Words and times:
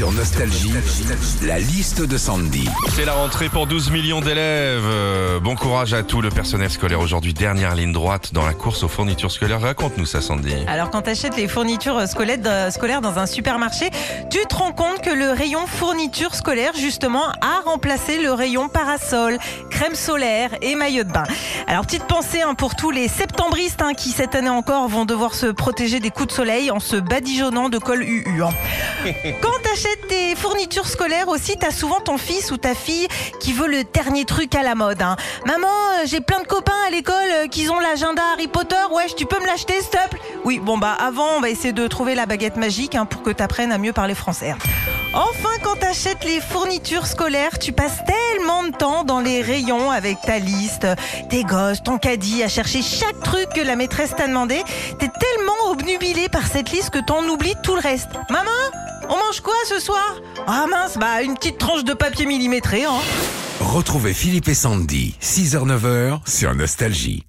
Sur 0.00 0.12
Nostalgie, 0.12 0.72
la 1.42 1.58
liste 1.58 2.00
de 2.00 2.16
Sandy. 2.16 2.66
C'est 2.88 3.04
la 3.04 3.12
rentrée 3.12 3.50
pour 3.50 3.66
12 3.66 3.90
millions 3.90 4.22
d'élèves. 4.22 4.82
Euh, 4.86 5.40
bon 5.40 5.56
courage 5.56 5.92
à 5.92 6.02
tout 6.02 6.22
le 6.22 6.30
personnel 6.30 6.70
scolaire 6.70 7.00
aujourd'hui. 7.00 7.34
Dernière 7.34 7.74
ligne 7.74 7.92
droite 7.92 8.32
dans 8.32 8.46
la 8.46 8.54
course 8.54 8.82
aux 8.82 8.88
fournitures 8.88 9.30
scolaires. 9.30 9.60
Raconte-nous 9.60 10.06
ça, 10.06 10.22
Sandy. 10.22 10.54
Alors 10.68 10.88
quand 10.88 11.02
tu 11.02 11.10
achètes 11.10 11.36
les 11.36 11.48
fournitures 11.48 12.08
scolaires, 12.08 12.38
euh, 12.46 12.70
scolaires 12.70 13.02
dans 13.02 13.18
un 13.18 13.26
supermarché, 13.26 13.90
tu 14.30 14.38
te 14.46 14.54
rends 14.54 14.72
compte 14.72 15.02
que 15.02 15.10
le 15.10 15.32
rayon 15.32 15.66
fournitures 15.66 16.34
scolaires 16.34 16.72
justement 16.78 17.28
a 17.42 17.60
remplacé 17.66 18.22
le 18.22 18.32
rayon 18.32 18.70
parasol, 18.70 19.36
crème 19.68 19.94
solaire 19.94 20.48
et 20.62 20.76
maillot 20.76 21.04
de 21.04 21.12
bain. 21.12 21.24
Alors 21.66 21.84
petite 21.84 22.04
pensée 22.04 22.40
hein, 22.40 22.54
pour 22.54 22.74
tous 22.74 22.90
les 22.90 23.06
septembristes 23.06 23.82
hein, 23.82 23.92
qui 23.92 24.12
cette 24.12 24.34
année 24.34 24.48
encore 24.48 24.88
vont 24.88 25.04
devoir 25.04 25.34
se 25.34 25.44
protéger 25.44 26.00
des 26.00 26.10
coups 26.10 26.28
de 26.28 26.32
soleil 26.32 26.70
en 26.70 26.80
se 26.80 26.96
badigeonnant 26.96 27.68
de 27.68 27.76
col 27.76 28.02
UU. 28.02 28.42
hein. 28.42 28.48
Quand 29.42 29.60
t'achètes 29.62 29.89
tes 30.08 30.34
fournitures 30.36 30.86
scolaires 30.86 31.28
aussi, 31.28 31.56
t'as 31.58 31.70
souvent 31.70 32.00
ton 32.00 32.18
fils 32.18 32.50
ou 32.50 32.56
ta 32.56 32.74
fille 32.74 33.08
qui 33.40 33.52
veut 33.52 33.66
le 33.68 33.84
dernier 33.84 34.24
truc 34.24 34.54
à 34.54 34.62
la 34.62 34.74
mode. 34.74 35.02
hein. 35.02 35.16
Maman, 35.46 35.66
euh, 35.68 36.06
j'ai 36.06 36.20
plein 36.20 36.40
de 36.40 36.46
copains 36.46 36.72
à 36.86 36.90
l'école 36.90 37.14
euh, 37.32 37.46
qui 37.46 37.68
ont 37.68 37.80
l'agenda 37.80 38.22
Harry 38.32 38.48
Potter. 38.48 38.76
Wesh, 38.92 39.14
tu 39.14 39.26
peux 39.26 39.40
me 39.40 39.46
l'acheter, 39.46 39.74
s'il 39.80 39.90
te 39.90 40.08
plaît? 40.08 40.20
Oui, 40.44 40.58
bon 40.58 40.78
bah 40.78 40.96
avant, 40.98 41.36
on 41.36 41.40
va 41.40 41.50
essayer 41.50 41.72
de 41.72 41.86
trouver 41.86 42.14
la 42.14 42.26
baguette 42.26 42.56
magique 42.56 42.94
hein, 42.94 43.06
pour 43.06 43.22
que 43.22 43.30
t'apprennes 43.30 43.72
à 43.72 43.78
mieux 43.78 43.92
parler 43.92 44.14
français. 44.14 44.54
Enfin, 45.12 45.50
quand 45.64 45.74
t'achètes 45.76 46.24
les 46.24 46.40
fournitures 46.40 47.06
scolaires, 47.06 47.58
tu 47.58 47.72
passes 47.72 47.98
tellement 48.06 48.62
de 48.62 48.70
temps 48.70 49.02
dans 49.02 49.18
les 49.18 49.42
rayons 49.42 49.90
avec 49.90 50.20
ta 50.20 50.38
liste, 50.38 50.86
tes 51.28 51.42
gosses, 51.42 51.82
ton 51.82 51.98
caddie, 51.98 52.44
à 52.44 52.48
chercher 52.48 52.80
chaque 52.80 53.18
truc 53.20 53.48
que 53.54 53.60
la 53.60 53.74
maîtresse 53.74 54.14
t'a 54.16 54.28
demandé. 54.28 54.62
T'es 55.00 55.08
tellement 55.08 55.70
obnubilé 55.70 56.28
par 56.28 56.46
cette 56.46 56.70
liste 56.70 56.90
que 56.90 57.04
t'en 57.04 57.24
oublies 57.28 57.56
tout 57.64 57.74
le 57.74 57.80
reste. 57.80 58.10
Maman, 58.30 58.50
on 59.08 59.16
mange 59.16 59.40
quoi 59.40 59.54
ce 59.68 59.80
soir? 59.80 60.20
Ah 60.46 60.66
mince, 60.70 60.96
bah 60.96 61.22
une 61.22 61.34
petite 61.34 61.58
tranche 61.58 61.82
de 61.82 61.92
papier 61.92 62.26
millimétré, 62.26 62.84
hein. 62.84 62.92
Retrouvez 63.60 64.14
Philippe 64.14 64.48
et 64.48 64.54
Sandy, 64.54 65.16
6h-9h 65.20 66.20
sur 66.24 66.54
Nostalgie. 66.54 67.24